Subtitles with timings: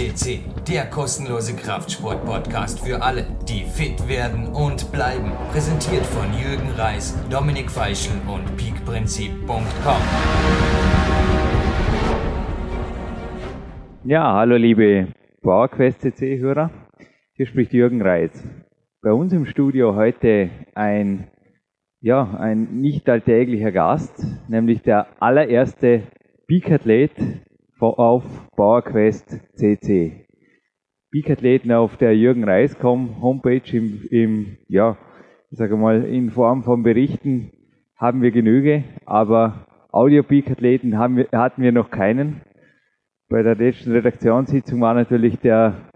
[0.00, 5.30] CC, der kostenlose Kraftsport-Podcast für alle, die fit werden und bleiben.
[5.52, 10.00] Präsentiert von Jürgen Reis, Dominik Feischl und peakprinzip.com.
[14.04, 15.08] Ja, hallo liebe
[15.42, 16.70] PowerQuest CC-Hörer.
[17.34, 18.42] Hier spricht Jürgen Reis.
[19.02, 21.28] Bei uns im Studio heute ein,
[22.00, 26.04] ja, ein nicht alltäglicher Gast, nämlich der allererste
[26.46, 27.12] Peak-Athlet
[27.82, 28.24] auf
[28.56, 30.26] PowerQuest CC.
[31.10, 34.96] Peak-Athleten auf der Jürgen Reiscom Homepage im, im, ja,
[35.50, 37.50] ich sage mal, in Form von Berichten
[37.96, 42.42] haben wir Genüge, aber Audio-Peak-Athleten hatten wir noch keinen.
[43.28, 45.90] Bei der letzten Redaktionssitzung war natürlich der,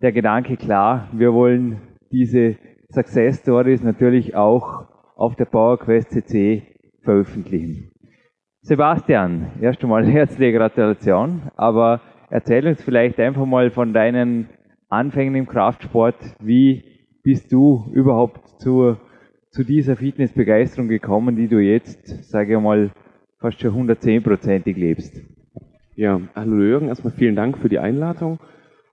[0.00, 1.80] der Gedanke klar, wir wollen
[2.12, 2.56] diese
[2.88, 6.62] Success Stories natürlich auch auf der PowerQuest CC
[7.02, 7.91] veröffentlichen.
[8.64, 14.48] Sebastian, erst einmal herzliche Gratulation, aber erzähl uns vielleicht einfach mal von deinen
[14.88, 16.14] Anfängen im Kraftsport.
[16.38, 16.84] Wie
[17.24, 19.00] bist du überhaupt zur,
[19.50, 22.92] zu dieser Fitnessbegeisterung gekommen, die du jetzt, sage ich mal,
[23.40, 25.20] fast schon 110-prozentig lebst?
[25.96, 28.38] Ja, hallo Jürgen, erstmal vielen Dank für die Einladung.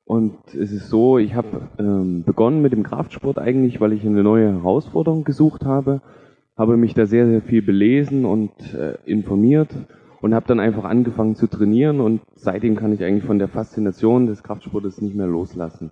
[0.04, 4.24] Und es ist so, ich habe ähm, begonnen mit dem Kraftsport eigentlich, weil ich eine
[4.24, 6.02] neue Herausforderung gesucht habe
[6.60, 9.70] habe mich da sehr, sehr viel belesen und äh, informiert
[10.20, 14.28] und habe dann einfach angefangen zu trainieren und seitdem kann ich eigentlich von der Faszination
[14.28, 15.90] des Kraftsportes nicht mehr loslassen.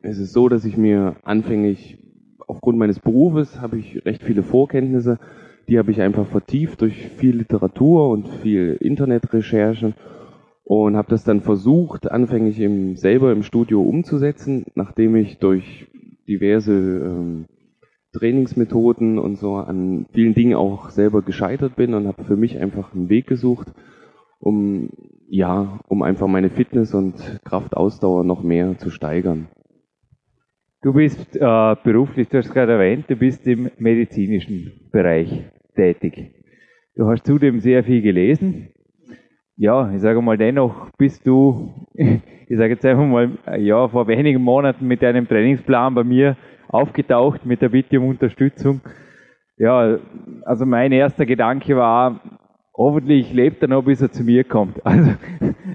[0.00, 1.98] Es ist so, dass ich mir anfänglich
[2.46, 5.18] aufgrund meines Berufes habe ich recht viele Vorkenntnisse,
[5.68, 9.92] die habe ich einfach vertieft durch viel Literatur und viel Internetrecherchen
[10.64, 15.86] und habe das dann versucht, anfänglich im, selber im Studio umzusetzen, nachdem ich durch
[16.26, 17.44] diverse ähm,
[18.12, 22.94] Trainingsmethoden und so an vielen Dingen auch selber gescheitert bin und habe für mich einfach
[22.94, 23.68] einen Weg gesucht,
[24.38, 24.90] um
[25.28, 29.48] ja, um einfach meine Fitness und Kraftausdauer noch mehr zu steigern.
[30.82, 35.44] Du bist äh, beruflich, du hast gerade erwähnt, du bist im medizinischen Bereich
[35.76, 36.34] tätig.
[36.96, 38.70] Du hast zudem sehr viel gelesen.
[39.56, 44.42] Ja, ich sage mal, dennoch bist du, ich sage jetzt einfach mal, ja, vor wenigen
[44.42, 46.36] Monaten mit deinem Trainingsplan bei mir
[46.72, 48.80] aufgetaucht mit der Bitte um Unterstützung.
[49.58, 49.98] Ja,
[50.44, 52.20] also mein erster Gedanke war,
[52.74, 54.80] hoffentlich lebt er noch, bis er zu mir kommt.
[54.84, 55.10] Also,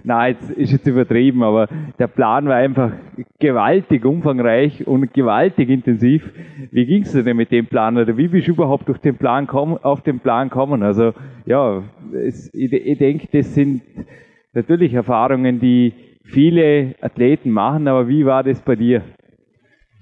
[0.04, 1.68] na, jetzt ist jetzt übertrieben, aber
[2.00, 2.92] der Plan war einfach
[3.40, 6.32] gewaltig umfangreich und gewaltig intensiv.
[6.72, 9.48] Wie ging es denn mit dem Plan oder wie bist du überhaupt durch den Plan
[9.48, 10.84] kommen, auf den Plan kommen?
[10.84, 11.14] Also,
[11.46, 11.84] ja,
[12.14, 13.82] es, ich, ich denke, das sind
[14.54, 19.04] natürlich Erfahrungen, die viele Athleten machen, aber wie war das bei dir?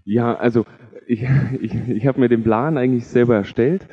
[0.05, 0.65] Ja, also
[1.07, 1.25] ich,
[1.61, 3.87] ich, ich habe mir den Plan eigentlich selber erstellt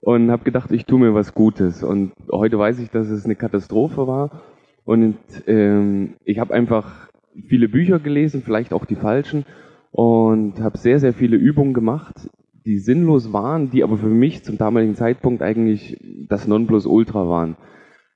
[0.00, 1.82] und habe gedacht, ich tue mir was Gutes.
[1.82, 4.42] Und heute weiß ich, dass es eine Katastrophe war.
[4.84, 5.16] Und
[5.46, 7.08] ähm, ich habe einfach
[7.48, 9.44] viele Bücher gelesen, vielleicht auch die falschen,
[9.90, 12.30] und habe sehr, sehr viele Übungen gemacht,
[12.64, 17.56] die sinnlos waren, die aber für mich zum damaligen Zeitpunkt eigentlich das Nonplusultra waren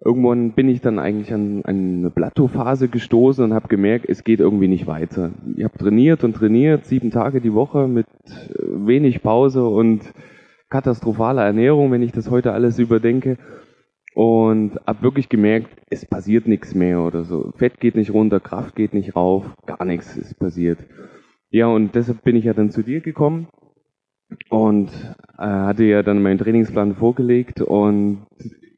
[0.04, 4.40] irgendwann bin ich dann eigentlich an, an eine Plateauphase gestoßen und habe gemerkt, es geht
[4.40, 5.32] irgendwie nicht weiter.
[5.56, 10.02] Ich habe trainiert und trainiert, sieben Tage die Woche mit äh, wenig Pause und
[10.70, 13.36] katastrophaler Ernährung, wenn ich das heute alles überdenke.
[14.14, 17.52] Und habe wirklich gemerkt, es passiert nichts mehr oder so.
[17.56, 20.78] Fett geht nicht runter, Kraft geht nicht rauf, gar nichts ist passiert.
[21.50, 23.46] Ja, und deshalb bin ich ja dann zu dir gekommen
[24.48, 24.88] und
[25.38, 28.26] äh, hatte ja dann meinen Trainingsplan vorgelegt und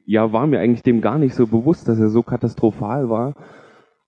[0.05, 3.35] ja, war mir eigentlich dem gar nicht so bewusst, dass er so katastrophal war.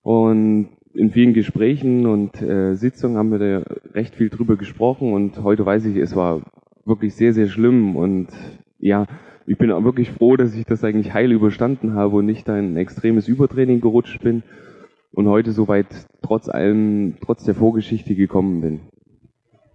[0.02, 5.42] Und in vielen Gesprächen und äh, Sitzungen haben wir da recht viel drüber gesprochen und
[5.42, 6.42] heute weiß ich, es war
[6.84, 8.28] wirklich sehr, sehr schlimm und
[8.78, 9.06] ja,
[9.46, 12.58] ich bin auch wirklich froh, dass ich das eigentlich heil überstanden habe und nicht da
[12.58, 14.42] in ein extremes Übertraining gerutscht bin
[15.12, 15.86] und heute soweit
[16.22, 18.80] trotz allem, trotz der Vorgeschichte gekommen bin.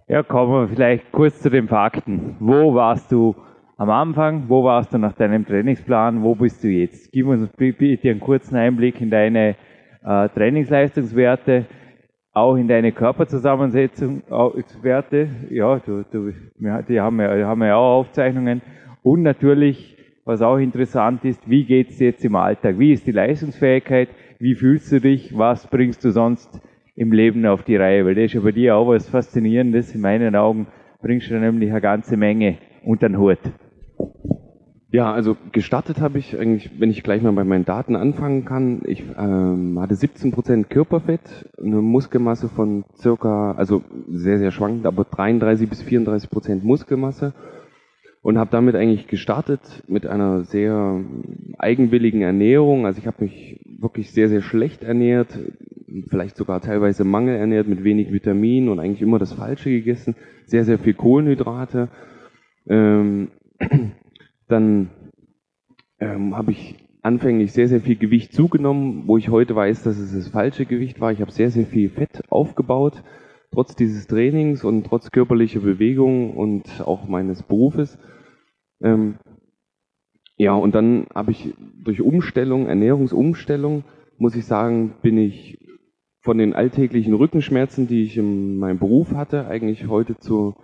[0.08, 2.36] Ja, kommen wir vielleicht kurz zu den Fakten.
[2.40, 3.34] Wo warst du
[3.76, 7.10] am Anfang, wo warst du nach deinem Trainingsplan, wo bist du jetzt?
[7.12, 9.56] Gib uns bitte einen kurzen Einblick in deine
[10.04, 11.66] äh, Trainingsleistungswerte,
[12.32, 14.22] auch in deine Körperzusammensetzung,
[14.82, 16.32] Werte, ja, du, du,
[16.88, 18.62] die haben ja, haben ja auch Aufzeichnungen
[19.02, 22.78] und natürlich, was auch interessant ist, wie geht's jetzt im Alltag?
[22.78, 24.08] Wie ist die Leistungsfähigkeit?
[24.38, 25.36] Wie fühlst du dich?
[25.36, 26.60] Was bringst du sonst
[26.94, 28.06] im Leben auf die Reihe?
[28.06, 29.94] Weil das ist ja bei dir auch was Faszinierendes.
[29.94, 30.68] In meinen Augen
[31.00, 33.40] bringst du nämlich eine ganze Menge unter den Hut.
[34.92, 38.82] Ja, also gestartet habe ich eigentlich, wenn ich gleich mal bei meinen Daten anfangen kann,
[38.84, 45.70] ich ähm, hatte 17% Körperfett, eine Muskelmasse von circa, also sehr, sehr schwankend, aber 33
[45.70, 47.32] bis 34% Muskelmasse
[48.20, 51.00] und habe damit eigentlich gestartet mit einer sehr
[51.58, 52.84] eigenwilligen Ernährung.
[52.84, 55.38] Also ich habe mich wirklich sehr, sehr schlecht ernährt,
[56.08, 60.78] vielleicht sogar teilweise mangelernährt mit wenig Vitamin und eigentlich immer das Falsche gegessen, sehr, sehr
[60.78, 61.88] viel Kohlenhydrate.
[62.68, 63.28] Ähm,
[64.48, 64.90] dann
[65.98, 70.12] ähm, habe ich anfänglich sehr, sehr viel Gewicht zugenommen, wo ich heute weiß, dass es
[70.12, 71.12] das falsche Gewicht war.
[71.12, 73.02] Ich habe sehr, sehr viel Fett aufgebaut,
[73.50, 77.98] trotz dieses Trainings und trotz körperlicher Bewegung und auch meines Berufes.
[78.82, 79.16] Ähm,
[80.36, 81.54] ja, und dann habe ich
[81.84, 83.84] durch Umstellung, Ernährungsumstellung,
[84.18, 85.58] muss ich sagen, bin ich
[86.20, 90.54] von den alltäglichen Rückenschmerzen, die ich in meinem Beruf hatte, eigentlich heute zu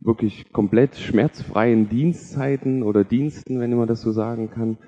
[0.00, 4.78] wirklich komplett schmerzfreien Dienstzeiten oder Diensten, wenn man das so sagen kann,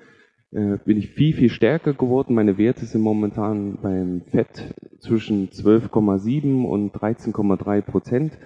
[0.51, 2.33] äh, bin ich viel, viel stärker geworden.
[2.33, 8.37] Meine Werte sind momentan beim Fett zwischen 12,7 und 13,3 Prozent.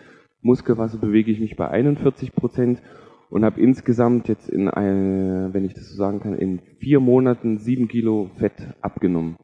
[0.42, 2.82] Muskelwasser bewege ich mich bei 41 Prozent
[3.30, 7.58] und habe insgesamt jetzt in, eine, wenn ich das so sagen kann, in vier Monaten
[7.58, 9.38] sieben Kilo Fett abgenommen.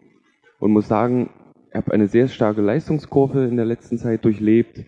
[0.59, 1.29] Und muss sagen,
[1.69, 4.83] ich habe eine sehr starke Leistungskurve in der letzten Zeit durchlebt,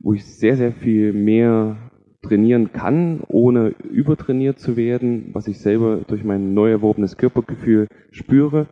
[0.00, 1.90] wo ich sehr, sehr viel mehr
[2.22, 8.68] trainieren kann, ohne übertrainiert zu werden, was ich selber durch mein neu erworbenes Körpergefühl spüre.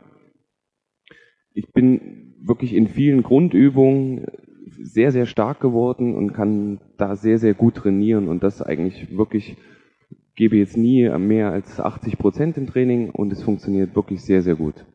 [1.55, 4.27] Ich bin wirklich in vielen Grundübungen
[4.71, 9.57] sehr, sehr stark geworden und kann da sehr, sehr gut trainieren und das eigentlich wirklich
[10.35, 14.55] gebe jetzt nie mehr als 80 Prozent im Training und es funktioniert wirklich sehr, sehr
[14.55, 14.87] gut.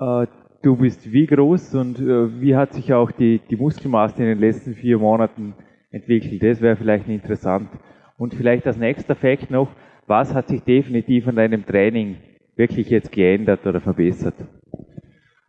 [0.00, 0.26] Äh,
[0.62, 4.38] du bist wie groß und äh, wie hat sich auch die, die Muskelmasse in den
[4.38, 5.54] letzten vier Monaten
[5.90, 6.42] entwickelt?
[6.42, 7.68] Das wäre vielleicht interessant.
[8.16, 9.68] Und vielleicht als nächster Fakt noch,
[10.06, 12.16] was hat sich definitiv an deinem Training
[12.56, 14.34] wirklich jetzt geändert oder verbessert?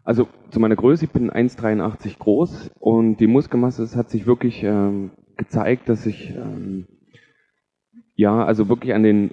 [0.04, 4.64] Also zu meiner Größe, ich bin 1,83 groß und die Muskelmasse, es hat sich wirklich
[4.64, 6.88] ähm, gezeigt, dass ich ähm,
[8.16, 9.32] ja, also wirklich an den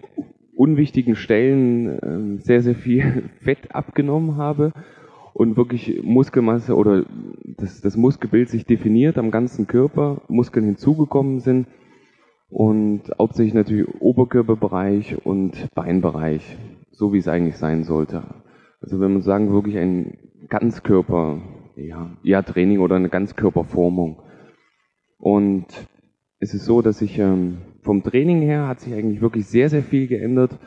[0.55, 4.73] unwichtigen Stellen ähm, sehr, sehr viel Fett abgenommen habe
[5.41, 7.07] und wirklich Muskelmasse oder
[7.57, 11.67] das, das Muskelbild sich definiert am ganzen Körper, Muskeln hinzugekommen sind
[12.51, 16.59] und hauptsächlich natürlich Oberkörperbereich und Beinbereich,
[16.91, 18.23] so wie es eigentlich sein sollte.
[18.83, 20.19] Also wenn man sagen, wirklich ein
[20.51, 21.41] Ganzkörper,
[21.75, 24.19] ja, ja Training oder eine Ganzkörperformung.
[25.17, 25.65] Und
[26.39, 29.83] es ist so, dass ich ähm, vom Training her hat sich eigentlich wirklich sehr, sehr
[29.83, 30.59] viel geändert.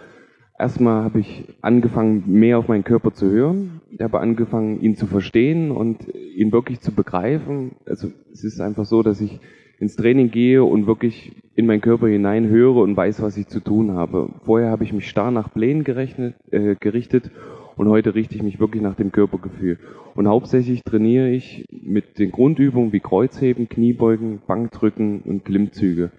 [0.63, 3.81] Erstmal habe ich angefangen, mehr auf meinen Körper zu hören.
[3.91, 6.07] Ich habe angefangen, ihn zu verstehen und
[6.37, 7.71] ihn wirklich zu begreifen.
[7.85, 9.41] Also es ist einfach so, dass ich
[9.77, 13.59] ins Training gehe und wirklich in meinen Körper hinein höre und weiß, was ich zu
[13.59, 14.29] tun habe.
[14.45, 17.29] Vorher habe ich mich starr nach Plänen gerechnet, äh, gerichtet
[17.75, 19.79] und heute richte ich mich wirklich nach dem Körpergefühl.
[20.15, 26.11] Und hauptsächlich trainiere ich mit den Grundübungen wie Kreuzheben, Kniebeugen, Bankdrücken und Klimmzüge.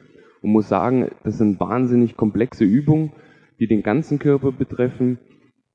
[0.42, 3.12] Und muss sagen, das sind wahnsinnig komplexe Übungen,
[3.58, 5.18] die den ganzen Körper betreffen.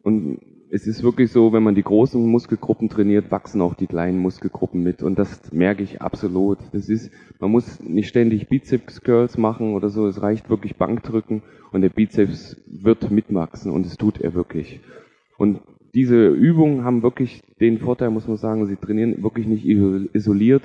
[0.03, 0.39] Und
[0.71, 4.83] es ist wirklich so, wenn man die großen Muskelgruppen trainiert, wachsen auch die kleinen Muskelgruppen
[4.83, 5.01] mit.
[5.01, 6.59] Und das merke ich absolut.
[6.73, 10.05] Das ist, man muss nicht ständig Bizeps Curls machen oder so.
[10.07, 11.41] Es reicht wirklich Bankdrücken
[11.71, 14.79] und der Bizeps wird mitwachsen und es tut er wirklich.
[15.37, 15.61] Und
[15.95, 20.63] diese Übungen haben wirklich den Vorteil, muss man sagen, sie trainieren wirklich nicht isoliert,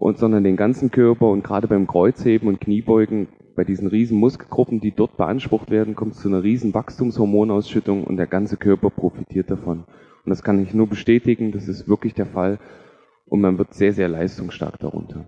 [0.00, 4.80] und, sondern den ganzen Körper und gerade beim Kreuzheben und Kniebeugen, bei diesen riesen Muskelgruppen,
[4.80, 9.50] die dort beansprucht werden, kommt es zu einer riesen Wachstumshormonausschüttung und der ganze Körper profitiert
[9.50, 9.84] davon.
[10.24, 12.58] Und das kann ich nur bestätigen, das ist wirklich der Fall
[13.26, 15.26] und man wird sehr, sehr leistungsstark darunter.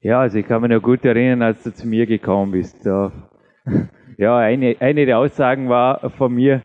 [0.00, 2.84] Ja, also ich kann mich noch gut erinnern, als du zu mir gekommen bist.
[2.84, 6.62] Ja, eine, eine der Aussagen war von mir,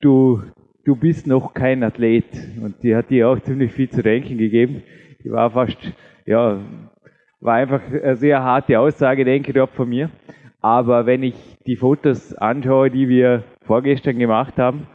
[0.00, 0.42] du,
[0.84, 2.26] du bist noch kein Athlet.
[2.60, 4.82] Und die hat dir auch ziemlich viel zu denken gegeben.
[5.28, 5.76] Die war fast,
[6.24, 6.58] ja,
[7.40, 10.08] war einfach eine sehr harte Aussage, denke ich, von mir.
[10.62, 11.34] Aber wenn ich
[11.66, 14.86] die Fotos anschaue, die wir vorgestern gemacht haben,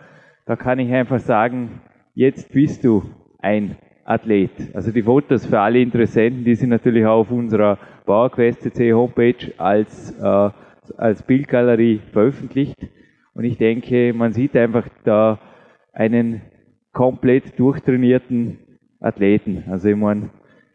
[0.47, 1.81] da kann ich einfach sagen,
[2.15, 3.03] jetzt bist du
[3.43, 3.75] ein
[4.05, 4.49] Athlet.
[4.73, 10.19] Also die Fotos für alle Interessenten, die sind natürlich auch auf unserer PowerQuest.cc Homepage als,
[10.19, 10.49] äh,
[10.97, 12.79] als Bildgalerie veröffentlicht.
[13.35, 15.37] Und ich denke, man sieht einfach da
[15.93, 16.41] einen
[16.91, 18.62] komplett durchtrainierten
[19.03, 19.65] Athleten.
[19.69, 20.29] Also ich meine,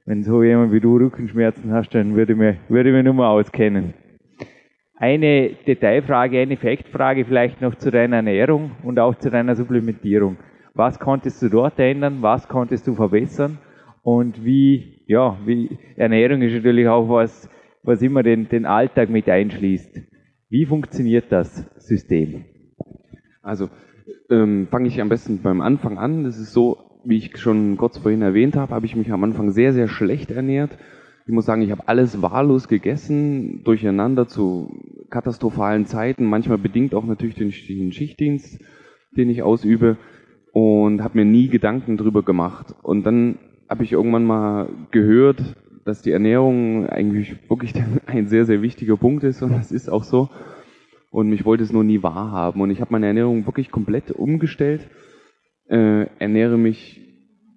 [0.06, 3.14] wenn so jemand wie du Rückenschmerzen hast, dann würde ich mich, würde ich mich nur
[3.14, 3.94] mal auskennen.
[4.94, 10.37] Eine Detailfrage, eine Faktfrage vielleicht noch zu deiner Ernährung und auch zu deiner Supplementierung.
[10.75, 12.18] Was konntest du dort ändern?
[12.20, 13.58] Was konntest du verbessern?
[14.02, 17.49] Und wie, ja, wie, Ernährung ist natürlich auch was,
[17.82, 20.00] was immer den, den Alltag mit einschließt.
[20.50, 22.44] Wie funktioniert das System?
[23.42, 23.68] Also
[24.30, 26.25] ähm, fange ich am besten beim Anfang an.
[26.25, 29.50] Das ist so, wie ich schon kurz vorhin erwähnt habe, habe ich mich am Anfang
[29.50, 30.76] sehr, sehr schlecht ernährt.
[31.26, 34.70] Ich muss sagen, ich habe alles wahllos gegessen, durcheinander zu
[35.08, 37.50] katastrophalen Zeiten, manchmal bedingt auch natürlich den
[37.92, 38.62] Schichtdienst,
[39.16, 39.96] den ich ausübe.
[40.52, 42.74] und habe mir nie Gedanken drüber gemacht.
[42.82, 43.38] Und dann
[43.68, 47.74] habe ich irgendwann mal gehört, dass die Ernährung eigentlich wirklich
[48.06, 50.28] ein sehr, sehr wichtiger Punkt ist und das ist auch so.
[51.10, 52.60] Und ich wollte es nur nie wahrhaben.
[52.60, 54.88] Und ich habe meine Ernährung wirklich komplett umgestellt,
[55.68, 57.00] äh, ernähre mich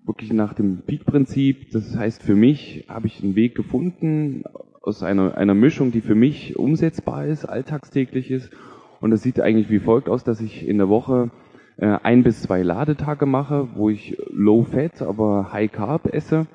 [0.06, 1.72] wirklich nach dem Peak-Prinzip.
[1.72, 4.44] Das heißt, für mich habe ich einen Weg gefunden
[4.82, 8.51] aus einer, einer Mischung, die für mich umsetzbar ist, alltagstäglich ist.
[9.00, 11.32] Und das sieht eigentlich wie folgt aus, dass ich in der Woche
[11.77, 16.48] äh, ein bis zwei Ladetage mache, wo ich Low Fat, aber High Carb esse.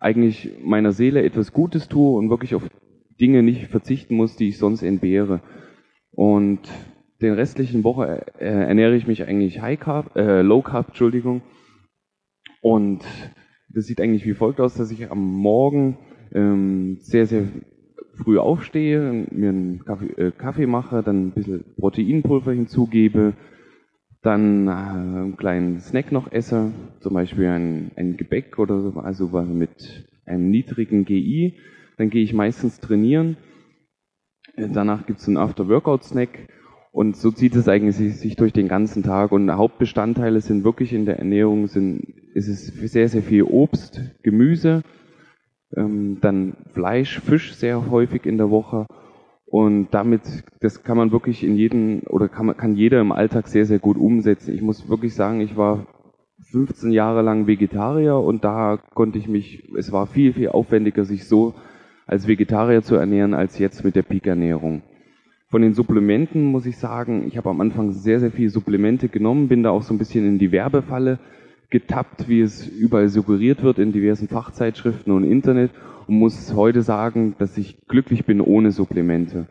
[0.00, 2.68] Eigentlich meiner Seele etwas Gutes tue und wirklich auf
[3.20, 5.40] Dinge nicht verzichten muss, die ich sonst entbehre.
[6.12, 6.60] Und
[7.20, 11.42] den restlichen Woche äh, ernähre ich mich eigentlich High Carb, äh, Low Carb, Entschuldigung,
[12.60, 13.04] und
[13.70, 15.98] das sieht eigentlich wie folgt aus, dass ich am Morgen
[16.32, 17.44] ähm, sehr, sehr
[18.14, 23.34] früh aufstehe, mir einen Kaffee, äh, Kaffee mache, dann ein bisschen Proteinpulver hinzugebe,
[24.22, 29.28] dann äh, einen kleinen Snack noch esse, zum Beispiel ein, ein Gebäck oder so, also
[29.44, 31.58] mit einem niedrigen GI.
[31.96, 33.36] Dann gehe ich meistens trainieren.
[34.56, 36.48] Danach gibt es einen After-Workout-Snack
[36.92, 39.32] und so zieht es eigentlich sich durch den ganzen Tag.
[39.32, 42.00] Und Hauptbestandteile sind wirklich in der Ernährung, sind,
[42.34, 44.82] ist es sehr, sehr viel Obst, Gemüse,
[45.76, 48.86] ähm, dann Fleisch, Fisch sehr häufig in der Woche.
[49.44, 50.22] Und damit,
[50.60, 53.96] das kann man wirklich in jedem, oder kann, kann jeder im Alltag sehr, sehr gut
[53.96, 54.54] umsetzen.
[54.54, 55.86] Ich muss wirklich sagen, ich war
[56.50, 61.26] 15 Jahre lang Vegetarier und da konnte ich mich, es war viel, viel aufwendiger, sich
[61.26, 61.54] so
[62.06, 64.82] als Vegetarier zu ernähren, als jetzt mit der Peak-Ernährung.
[65.50, 69.48] Von den Supplementen muss ich sagen, ich habe am Anfang sehr, sehr viele Supplemente genommen,
[69.48, 71.18] bin da auch so ein bisschen in die Werbefalle
[71.70, 75.70] getappt, wie es überall suggeriert wird in diversen Fachzeitschriften und Internet
[76.06, 79.46] und muss heute sagen, dass ich glücklich bin ohne Supplemente.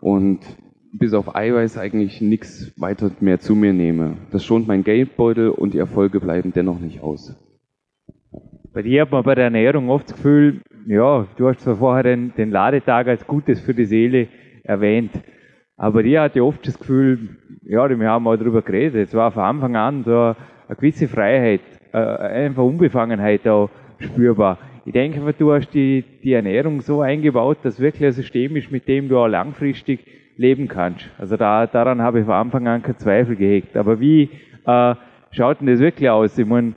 [0.00, 0.40] Und
[0.92, 4.16] bis auf Eiweiß eigentlich nichts weiter mehr zu mir nehme.
[4.30, 7.36] Das schont mein Geldbeutel und die Erfolge bleiben dennoch nicht aus.
[8.72, 12.04] Bei dir hat man bei der Ernährung oft das Gefühl, ja, du hast zwar vorher
[12.04, 14.28] den, den Ladetag als Gutes für die Seele
[14.66, 15.12] erwähnt.
[15.76, 17.18] Aber die hatte oft das Gefühl,
[17.64, 20.34] ja, wir haben mal darüber geredet, es war von Anfang an so
[20.68, 21.60] eine gewisse Freiheit,
[21.92, 23.68] äh, einfach Unbefangenheit da
[23.98, 24.58] spürbar.
[24.84, 28.86] Ich denke, du hast die, die Ernährung so eingebaut, dass wirklich ein System ist, mit
[28.88, 30.00] dem du auch langfristig
[30.36, 31.10] leben kannst.
[31.18, 33.76] Also da, daran habe ich von Anfang an keinen Zweifel gehegt.
[33.76, 34.30] Aber wie
[34.64, 34.94] äh,
[35.32, 36.38] schaut denn das wirklich aus?
[36.38, 36.74] Ich meine,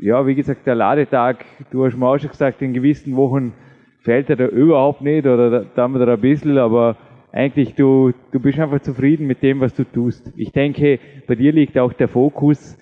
[0.00, 3.52] ja, wie gesagt, der Ladetag, du hast mir auch schon gesagt, in gewissen Wochen
[4.02, 6.96] fällt er da überhaupt nicht oder da, da haben wir da ein bisschen, aber
[7.32, 10.32] eigentlich du, du bist einfach zufrieden mit dem, was du tust.
[10.36, 12.78] Ich denke, bei dir liegt auch der Fokus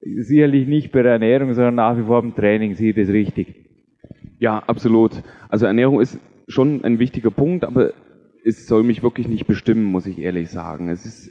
[0.00, 2.74] sicherlich nicht bei der Ernährung, sondern nach wie vor im Training.
[2.74, 3.54] Sieh das richtig?
[4.40, 5.22] Ja, absolut.
[5.48, 7.92] Also Ernährung ist schon ein wichtiger Punkt, aber
[8.44, 10.88] es soll mich wirklich nicht bestimmen, muss ich ehrlich sagen.
[10.88, 11.30] Es ist,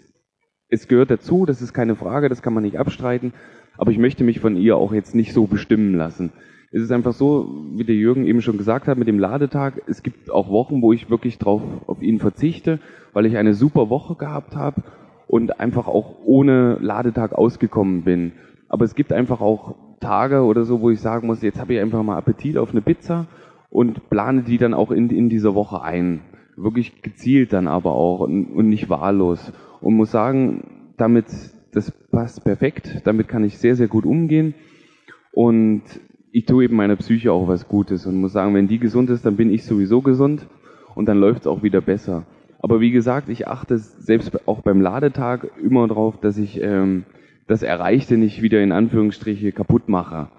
[0.70, 3.34] es gehört dazu, das ist keine Frage, das kann man nicht abstreiten,
[3.78, 6.32] aber ich möchte mich von ihr auch jetzt nicht so bestimmen lassen
[6.72, 10.04] es ist einfach so, wie der Jürgen eben schon gesagt hat, mit dem Ladetag, es
[10.04, 12.80] gibt auch Wochen, wo ich wirklich drauf auf ihn verzichte,
[13.12, 14.82] weil ich eine super Woche gehabt habe
[15.28, 18.32] und einfach auch ohne Ladetag ausgekommen bin.
[18.70, 21.82] Aber es gibt einfach auch Tage oder so, wo ich sagen muss, jetzt habe ich
[21.82, 23.28] einfach mal Appetit auf eine Pizza
[23.70, 26.22] und plane die dann auch in, in dieser Woche ein.
[26.56, 29.52] Wirklich gezielt dann aber auch und, und nicht wahllos.
[29.82, 31.26] Und muss sagen, damit,
[31.74, 34.54] das passt perfekt, damit kann ich sehr, sehr gut umgehen.
[35.34, 35.84] Und
[36.32, 39.26] ich tue eben meiner Psyche auch was Gutes und muss sagen, wenn die gesund ist,
[39.26, 40.48] dann bin ich sowieso gesund
[40.96, 42.26] und dann läuft es auch wieder besser.
[42.60, 47.04] Aber wie gesagt, ich achte selbst auch beim Ladetag immer darauf, dass ich ähm,
[47.48, 50.30] das Erreichte nicht wieder in Anführungsstriche kaputt mache.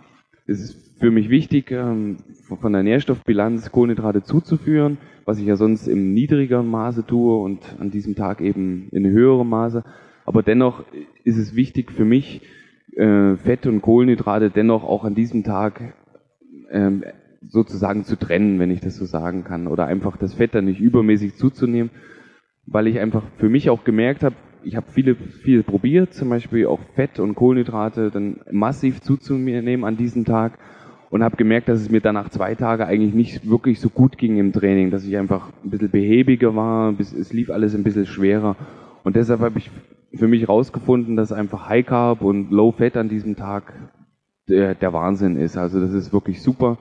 [0.47, 2.19] Es ist für mich wichtig, ähm,
[2.61, 7.91] von der Nährstoffbilanz Kohlenhydrate zuzuführen, was ich ja sonst im niedrigeren Maße tue und an
[7.91, 9.85] diesem Tag eben in höherem Maße.
[10.25, 10.85] Aber dennoch
[11.25, 12.43] ist es wichtig für mich,
[12.97, 15.95] äh, Fett und Kohlenhydrate dennoch auch an diesem Tag
[16.71, 17.05] ähm,
[17.41, 20.81] sozusagen zu trennen, wenn ich das so sagen kann, oder einfach das Fett dann nicht
[20.81, 21.91] übermäßig zuzunehmen,
[22.67, 26.67] weil ich einfach für mich auch gemerkt habe, ich habe viele, viel probiert, zum Beispiel
[26.67, 30.59] auch Fett und Kohlenhydrate dann massiv zuzunehmen an diesem Tag.
[31.11, 34.17] Und habe gemerkt, dass es mir dann nach zwei Tagen eigentlich nicht wirklich so gut
[34.17, 38.07] ging im Training, dass ich einfach ein bisschen behäbiger war, es lief alles ein bisschen
[38.07, 38.57] schwerer.
[39.05, 39.71] Und deshalb habe ich
[40.15, 43.73] für mich rausgefunden, dass einfach High Carb und Low Fat an diesem Tag
[44.49, 45.57] der, der Wahnsinn ist.
[45.57, 46.79] Also das ist wirklich super.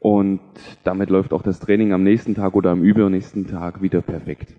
[0.00, 0.40] Und
[0.84, 4.54] damit läuft auch das Training am nächsten Tag oder am übernächsten Tag wieder perfekt.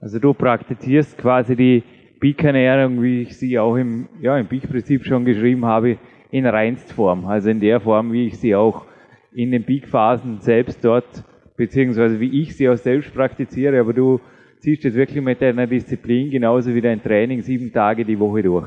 [0.00, 1.82] Also du praktizierst quasi die
[2.20, 5.98] Peak-Ernährung, wie ich sie auch im, ja, im Peak-Prinzip schon geschrieben habe,
[6.30, 7.26] in Reinstform.
[7.26, 8.86] Also in der Form, wie ich sie auch
[9.32, 11.24] in den Peak-Phasen selbst dort,
[11.56, 14.20] beziehungsweise wie ich sie auch selbst praktiziere, aber du
[14.60, 18.66] ziehst das wirklich mit deiner Disziplin genauso wie dein Training sieben Tage die Woche durch.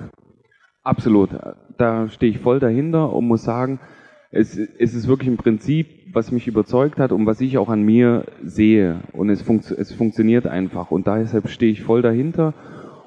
[0.84, 1.30] Absolut.
[1.78, 3.80] Da stehe ich voll dahinter und muss sagen,
[4.32, 7.84] es, es ist wirklich ein Prinzip, was mich überzeugt hat und was ich auch an
[7.84, 9.02] mir sehe.
[9.14, 10.92] Und es, funkt, es funktioniert einfach.
[10.92, 12.54] Und deshalb stehe ich voll dahinter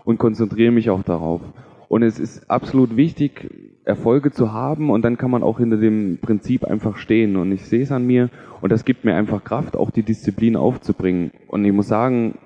[0.04, 1.42] und konzentriere mich auch darauf.
[1.88, 3.50] Und es ist absolut wichtig,
[3.84, 7.36] Erfolge zu haben und dann kann man auch hinter dem Prinzip einfach stehen.
[7.36, 10.56] Und ich sehe es an mir und das gibt mir einfach Kraft, auch die Disziplin
[10.56, 11.30] aufzubringen.
[11.46, 12.36] Und ich muss sagen,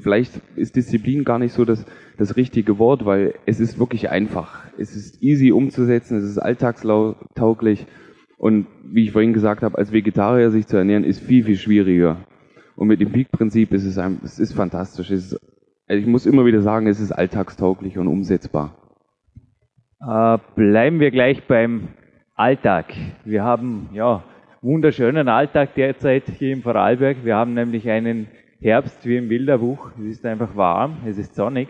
[0.00, 4.64] vielleicht ist Disziplin gar nicht so das, das richtige Wort, weil es ist wirklich einfach.
[4.78, 7.86] Es ist easy umzusetzen, es ist alltagstauglich.
[8.36, 12.18] Und wie ich vorhin gesagt habe, als Vegetarier sich zu ernähren, ist viel, viel schwieriger.
[12.76, 15.10] Und mit dem Peak-Prinzip ist es, ein, es ist fantastisch.
[15.10, 15.40] Es ist,
[15.88, 18.76] also ich muss immer wieder sagen, es ist alltagstauglich und umsetzbar.
[20.00, 21.88] Äh, bleiben wir gleich beim
[22.36, 22.94] Alltag.
[23.24, 24.22] Wir haben ja
[24.62, 27.24] wunderschönen Alltag derzeit hier im Vorarlberg.
[27.24, 28.28] Wir haben nämlich einen
[28.60, 29.92] Herbst wie im Bilderbuch.
[29.98, 31.68] Es ist einfach warm, es ist sonnig.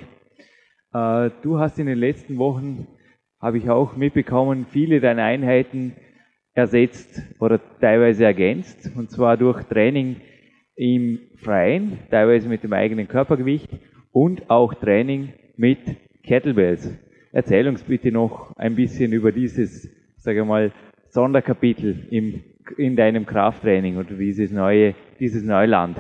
[0.95, 2.87] Äh, du hast in den letzten Wochen,
[3.41, 5.97] habe ich auch mitbekommen, viele deiner Einheiten
[6.55, 8.91] ersetzt oder teilweise ergänzt.
[8.97, 10.17] Und zwar durch Training
[10.77, 13.69] im Freien, teilweise mit dem eigenen Körpergewicht
[14.11, 15.79] und auch Training mit
[16.23, 16.99] Kettlebells.
[17.33, 20.73] Erzähl uns bitte noch ein bisschen über dieses, sage mal,
[21.11, 22.43] Sonderkapitel im,
[22.79, 25.99] in deinem Krafttraining oder dieses neue, dieses Neuland.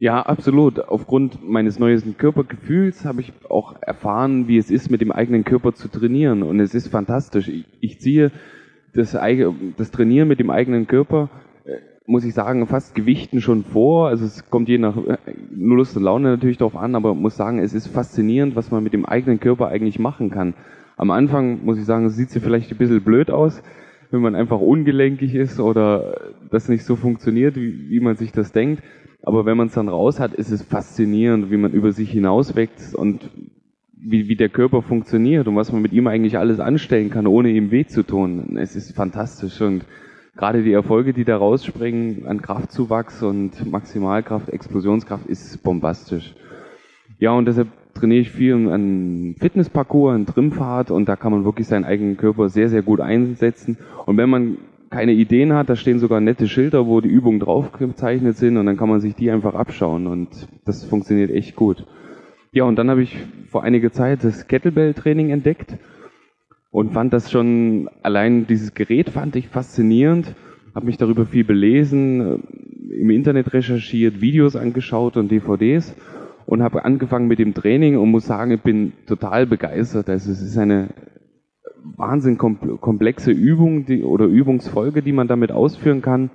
[0.00, 0.78] Ja, absolut.
[0.78, 5.74] Aufgrund meines neuesten Körpergefühls habe ich auch erfahren, wie es ist, mit dem eigenen Körper
[5.74, 6.42] zu trainieren.
[6.42, 7.48] Und es ist fantastisch.
[7.48, 8.32] Ich, ich ziehe
[8.94, 9.14] das,
[9.76, 11.28] das Trainieren mit dem eigenen Körper,
[11.66, 11.76] äh,
[12.06, 14.08] muss ich sagen, fast Gewichten schon vor.
[14.08, 15.18] Also es kommt je nach äh,
[15.54, 18.94] Lust und Laune natürlich darauf an, aber muss sagen, es ist faszinierend, was man mit
[18.94, 20.54] dem eigenen Körper eigentlich machen kann.
[20.96, 23.62] Am Anfang, muss ich sagen, sieht sie vielleicht ein bisschen blöd aus,
[24.10, 28.52] wenn man einfach ungelenkig ist oder das nicht so funktioniert, wie, wie man sich das
[28.52, 28.82] denkt.
[29.22, 32.94] Aber wenn man es dann raus hat, ist es faszinierend, wie man über sich hinauswächst
[32.94, 33.28] und
[34.02, 37.50] wie, wie der Körper funktioniert und was man mit ihm eigentlich alles anstellen kann, ohne
[37.50, 38.56] ihm weh zu tun.
[38.56, 39.84] Es ist fantastisch und
[40.36, 46.34] gerade die Erfolge, die da rausspringen an Kraftzuwachs und Maximalkraft, Explosionskraft, ist bombastisch.
[47.18, 51.66] Ja, und deshalb trainiere ich viel an Fitnessparcours, an Trimfahrt und da kann man wirklich
[51.66, 53.76] seinen eigenen Körper sehr, sehr gut einsetzen.
[54.06, 54.56] Und wenn man
[54.90, 58.76] keine Ideen hat, da stehen sogar nette Schilder, wo die Übungen draufgezeichnet sind und dann
[58.76, 61.86] kann man sich die einfach abschauen und das funktioniert echt gut.
[62.52, 63.16] Ja, und dann habe ich
[63.48, 65.76] vor einiger Zeit das Kettlebell-Training entdeckt
[66.72, 70.34] und fand das schon, allein dieses Gerät fand ich faszinierend,
[70.74, 72.42] habe mich darüber viel belesen,
[72.90, 75.94] im Internet recherchiert, Videos angeschaut und DVDs
[76.46, 80.08] und habe angefangen mit dem Training und muss sagen, ich bin total begeistert.
[80.08, 80.88] Also es ist eine
[81.96, 86.30] wahnsinn komplexe Übung die, oder Übungsfolge, die man damit ausführen kann.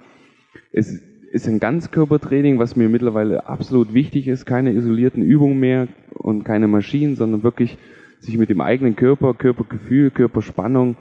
[0.71, 4.45] Es ist ein Ganzkörpertraining, was mir mittlerweile absolut wichtig ist.
[4.45, 7.77] Keine isolierten Übungen mehr und keine Maschinen, sondern wirklich
[8.19, 10.95] sich mit dem eigenen Körper, Körpergefühl, Körperspannung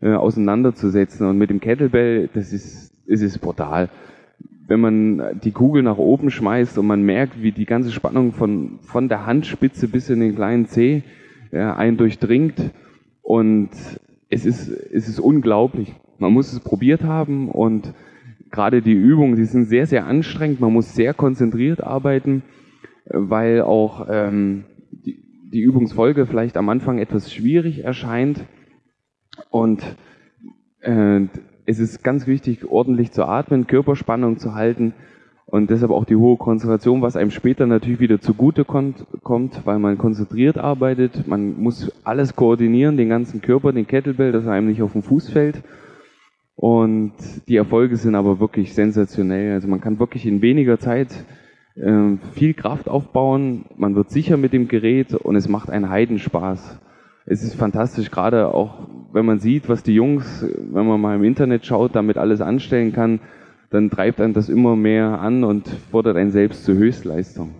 [0.00, 1.26] äh, auseinanderzusetzen.
[1.26, 3.90] Und mit dem Kettlebell, das ist, ist brutal.
[4.66, 8.78] Wenn man die Kugel nach oben schmeißt und man merkt, wie die ganze Spannung von,
[8.80, 11.02] von der Handspitze bis in den kleinen Zeh
[11.52, 12.72] ja, einen durchdringt,
[13.24, 13.70] und
[14.28, 15.94] es ist, es ist unglaublich.
[16.18, 17.94] Man muss es probiert haben und
[18.50, 20.60] gerade die Übungen, die sind sehr, sehr anstrengend.
[20.60, 22.42] Man muss sehr konzentriert arbeiten,
[23.06, 28.44] weil auch ähm, die, die Übungsfolge vielleicht am Anfang etwas schwierig erscheint.
[29.50, 29.96] Und
[30.80, 31.22] äh,
[31.64, 34.92] es ist ganz wichtig, ordentlich zu atmen, Körperspannung zu halten
[35.54, 39.06] und deshalb auch die hohe Konzentration, was einem später natürlich wieder zugute kommt,
[39.64, 41.28] weil man konzentriert arbeitet.
[41.28, 45.04] Man muss alles koordinieren, den ganzen Körper, den Kettlebell, dass er einem nicht auf den
[45.04, 45.62] Fuß fällt.
[46.56, 47.12] Und
[47.46, 49.52] die Erfolge sind aber wirklich sensationell.
[49.52, 51.24] Also man kann wirklich in weniger Zeit
[51.76, 53.66] äh, viel Kraft aufbauen.
[53.76, 56.80] Man wird sicher mit dem Gerät und es macht einen Heidenspaß.
[57.26, 61.22] Es ist fantastisch, gerade auch wenn man sieht, was die Jungs, wenn man mal im
[61.22, 63.20] Internet schaut, damit alles anstellen kann
[63.74, 67.54] dann treibt einen das immer mehr an und fordert einen selbst zur Höchstleistung.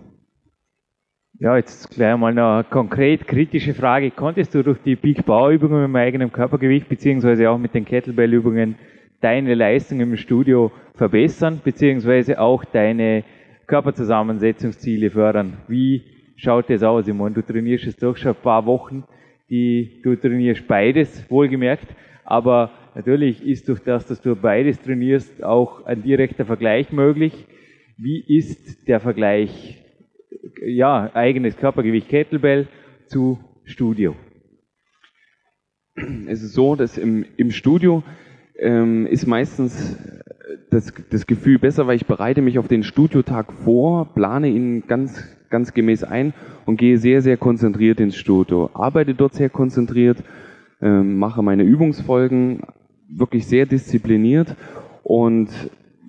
[1.37, 4.09] Ja, jetzt gleich mal eine konkret kritische Frage.
[4.11, 7.83] Konntest du durch die Big Power Übungen mit dem eigenen Körpergewicht beziehungsweise auch mit den
[7.83, 8.75] Kettlebell Übungen
[9.19, 13.25] deine Leistung im Studio verbessern beziehungsweise auch deine
[13.67, 15.57] Körperzusammensetzungsziele fördern?
[15.67, 16.03] Wie
[16.37, 17.09] schaut das aus?
[17.09, 19.03] Ich meine, du trainierst jetzt doch schon ein paar Wochen,
[19.49, 25.85] die, du trainierst beides, wohlgemerkt, aber Natürlich ist durch das, dass du beides trainierst, auch
[25.85, 27.45] ein direkter Vergleich möglich.
[27.97, 29.83] Wie ist der Vergleich,
[30.65, 32.67] ja, eigenes Körpergewicht Kettlebell
[33.07, 34.15] zu Studio?
[36.27, 38.03] Es ist so, dass im, im Studio
[38.57, 39.97] ähm, ist meistens
[40.71, 45.35] das, das Gefühl besser, weil ich bereite mich auf den Studiotag vor, plane ihn ganz
[45.49, 46.33] ganz gemäß ein
[46.65, 48.69] und gehe sehr, sehr konzentriert ins Studio.
[48.73, 50.21] Arbeite dort sehr konzentriert,
[50.81, 52.61] äh, mache meine Übungsfolgen
[53.09, 54.55] wirklich sehr diszipliniert
[55.03, 55.49] und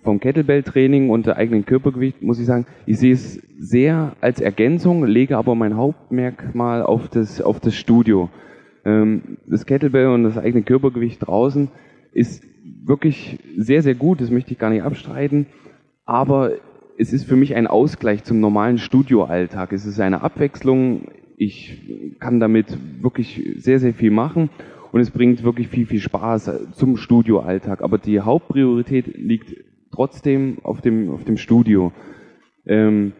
[0.02, 5.04] vom Kettlebell-Training und der eigenen Körpergewicht muss ich sagen, ich sehe es sehr als Ergänzung,
[5.04, 8.30] lege aber mein Hauptmerkmal auf das, auf das Studio.
[8.84, 11.68] Ähm, das Kettlebell und das eigene Körpergewicht draußen
[12.12, 12.44] ist
[12.84, 15.46] wirklich sehr, sehr gut, das möchte ich gar nicht abstreiten,
[16.04, 16.52] aber
[16.98, 19.72] es ist für mich ein Ausgleich zum normalen Studioalltag.
[19.72, 21.08] Es ist eine Abwechslung.
[21.36, 24.48] Ich kann damit wirklich sehr, sehr viel machen
[24.96, 27.82] und es bringt wirklich viel, viel Spaß zum Studioalltag.
[27.82, 29.54] Aber die Hauptpriorität liegt
[29.92, 31.92] trotzdem auf dem, auf dem Studio.
[32.64, 33.12] Ähm,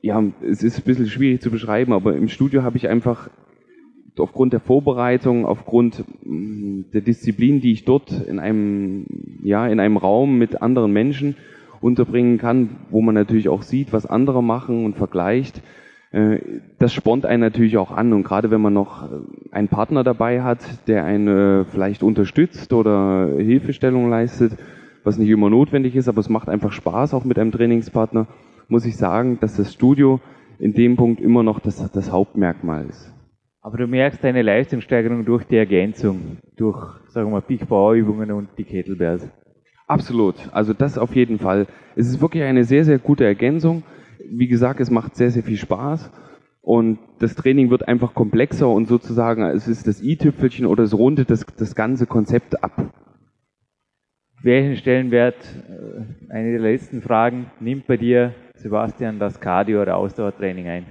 [0.00, 3.28] ja, es ist ein bisschen schwierig zu beschreiben, aber im Studio habe ich einfach
[4.16, 9.04] aufgrund der Vorbereitung, aufgrund mm, der Disziplin, die ich dort in einem,
[9.42, 11.36] ja, in einem Raum mit anderen Menschen
[11.82, 15.60] unterbringen kann, wo man natürlich auch sieht, was andere machen und vergleicht.
[16.10, 16.38] Äh,
[16.78, 19.16] das spornt einen natürlich auch an und gerade wenn man noch äh,
[19.52, 24.56] einen Partner dabei hat, der einen äh, vielleicht unterstützt oder Hilfestellung leistet,
[25.04, 28.26] was nicht immer notwendig ist, aber es macht einfach Spaß auch mit einem Trainingspartner,
[28.68, 30.20] muss ich sagen, dass das Studio
[30.58, 33.14] in dem Punkt immer noch das, das Hauptmerkmal ist.
[33.60, 38.30] Aber du merkst eine Leistungssteigerung durch die Ergänzung, durch, sagen wir mal, Big Power Übungen
[38.32, 39.28] und die Kettlebells.
[39.86, 40.36] Absolut.
[40.52, 41.66] Also das auf jeden Fall.
[41.96, 43.82] Es ist wirklich eine sehr, sehr gute Ergänzung.
[44.30, 46.10] Wie gesagt, es macht sehr, sehr viel Spaß.
[46.60, 51.30] Und das Training wird einfach komplexer und sozusagen, es ist das i-Tüpfelchen oder es rundet
[51.30, 52.92] das, das ganze Konzept ab.
[54.42, 55.36] Welchen Stellenwert,
[55.68, 60.86] äh, eine der letzten Fragen, nimmt bei dir, Sebastian, das Cardio- oder Ausdauertraining ein?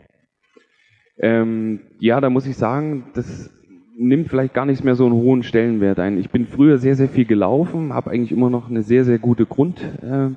[1.19, 3.49] Ähm, ja, da muss ich sagen, das
[3.97, 6.17] nimmt vielleicht gar nicht mehr so einen hohen Stellenwert ein.
[6.17, 9.45] Ich bin früher sehr, sehr viel gelaufen, habe eigentlich immer noch eine sehr, sehr gute
[9.45, 10.31] Grundausdauer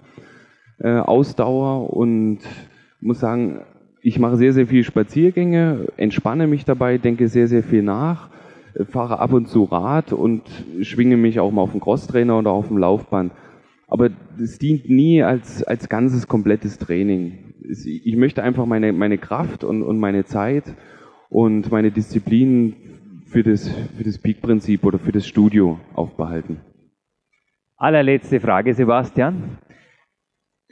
[0.82, 2.38] äh, äh, und
[3.00, 3.60] muss sagen,
[4.02, 8.30] ich mache sehr, sehr viele Spaziergänge, entspanne mich dabei, denke sehr, sehr viel nach,
[8.88, 10.42] fahre ab und zu Rad und
[10.80, 13.32] schwinge mich auch mal auf dem Crosstrainer oder auf dem Laufband.
[13.88, 14.10] Aber
[14.40, 17.54] es dient nie als, als ganzes komplettes Training.
[17.84, 20.64] Ich möchte einfach meine, meine Kraft und, und meine Zeit
[21.28, 22.74] und meine Disziplin
[23.26, 26.60] für das, für das Peak-Prinzip oder für das Studio aufbehalten.
[27.76, 29.58] Allerletzte Frage, Sebastian.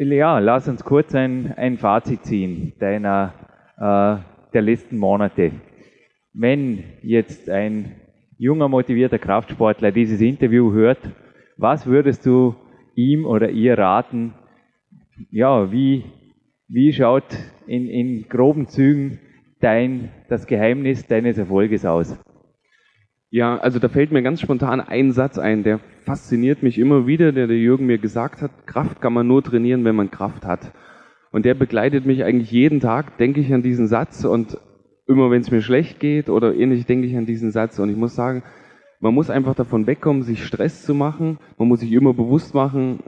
[0.00, 3.34] Ja, lass uns kurz ein, ein Fazit ziehen deiner,
[3.76, 5.50] äh, der letzten Monate.
[6.32, 7.96] Wenn jetzt ein
[8.38, 11.00] junger, motivierter Kraftsportler dieses Interview hört,
[11.56, 12.54] was würdest du
[12.94, 14.34] ihm oder ihr raten?
[15.32, 16.04] Ja, wie,
[16.68, 19.18] wie schaut in, in groben Zügen
[19.58, 22.16] dein, das Geheimnis deines Erfolges aus?
[23.30, 27.32] Ja, also da fällt mir ganz spontan ein Satz ein, der fasziniert mich immer wieder,
[27.32, 30.72] der der Jürgen mir gesagt hat, Kraft kann man nur trainieren, wenn man Kraft hat.
[31.30, 34.56] Und der begleitet mich eigentlich jeden Tag, denke ich an diesen Satz und
[35.06, 37.78] immer wenn es mir schlecht geht oder ähnlich, denke ich an diesen Satz.
[37.78, 38.42] Und ich muss sagen,
[39.00, 41.38] man muss einfach davon wegkommen, sich Stress zu machen.
[41.58, 43.00] Man muss sich immer bewusst machen,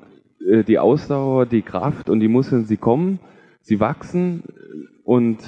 [0.46, 3.20] äh, die Ausdauer, die Kraft und die Muskeln, sie kommen,
[3.62, 4.42] sie wachsen.
[5.02, 5.38] Und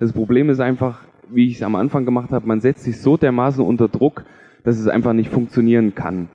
[0.00, 3.16] das Problem ist einfach, wie ich es am Anfang gemacht habe, man setzt sich so
[3.16, 4.24] dermaßen unter Druck,
[4.64, 6.28] dass es einfach nicht funktionieren kann.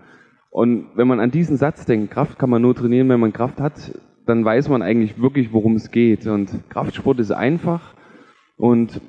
[0.49, 3.60] Und wenn man an diesen Satz denkt, Kraft kann man nur trainieren, wenn man Kraft
[3.60, 6.27] hat, dann weiß man eigentlich wirklich, worum es geht.
[6.27, 7.93] Und Kraftsport ist einfach
[8.57, 9.01] und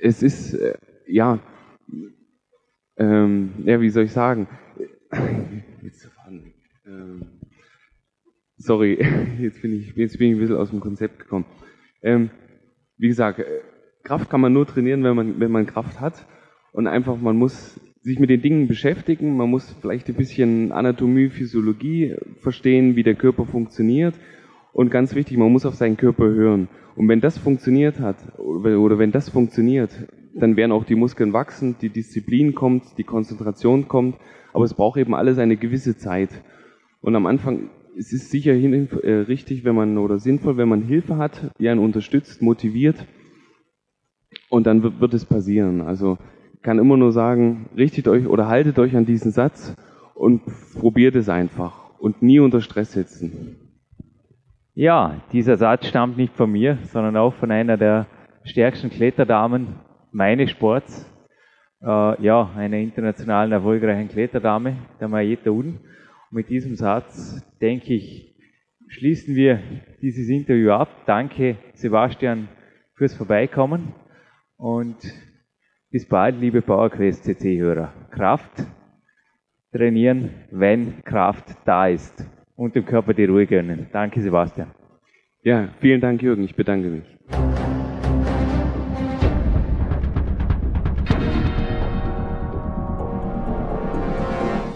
[0.00, 0.74] es ist, äh,
[1.06, 1.38] ja,
[2.96, 4.46] ähm, ja, wie soll ich sagen?
[6.86, 7.22] Ähm,
[8.56, 8.98] sorry,
[9.40, 11.44] jetzt bin, ich, jetzt bin ich ein bisschen aus dem Konzept gekommen.
[12.02, 12.30] Ähm,
[12.96, 13.60] wie gesagt, äh,
[14.04, 16.26] Kraft kann man nur trainieren, wenn man, wenn man Kraft hat.
[16.72, 21.30] Und einfach, man muss sich mit den Dingen beschäftigen, man muss vielleicht ein bisschen Anatomie,
[21.30, 24.14] Physiologie verstehen, wie der Körper funktioniert.
[24.74, 26.68] Und ganz wichtig, man muss auf seinen Körper hören.
[26.96, 29.90] Und wenn das funktioniert hat, oder wenn das funktioniert,
[30.34, 34.16] dann werden auch die Muskeln wachsen, die Disziplin kommt, die Konzentration kommt.
[34.52, 36.30] Aber es braucht eben alles eine gewisse Zeit.
[37.00, 41.16] Und am Anfang es ist sicher äh, richtig, wenn man oder sinnvoll, wenn man Hilfe
[41.16, 43.06] hat, die einen unterstützt, motiviert
[44.54, 45.80] und dann wird, wird es passieren.
[45.80, 46.16] Also
[46.54, 49.74] ich kann immer nur sagen, richtet euch oder haltet euch an diesen Satz
[50.14, 50.42] und
[50.78, 53.56] probiert es einfach und nie unter Stress setzen.
[54.74, 58.06] Ja, dieser Satz stammt nicht von mir, sondern auch von einer der
[58.44, 59.74] stärksten Kletterdamen
[60.12, 61.04] meines Sports.
[61.82, 65.80] Äh, ja, einer internationalen erfolgreichen Kletterdame, der Marietta Uden.
[66.30, 68.36] Und mit diesem Satz, denke ich,
[68.88, 69.60] schließen wir
[70.00, 70.88] dieses Interview ab.
[71.06, 72.48] Danke, Sebastian,
[72.94, 74.03] fürs Vorbeikommen.
[74.56, 74.96] Und
[75.90, 77.92] bis bald, liebe PowerQuest CC-Hörer.
[78.10, 78.66] Kraft
[79.72, 82.28] trainieren, wenn Kraft da ist.
[82.56, 83.88] Und dem Körper die Ruhe gönnen.
[83.92, 84.70] Danke, Sebastian.
[85.42, 86.44] Ja, vielen Dank, Jürgen.
[86.44, 87.53] Ich bedanke mich.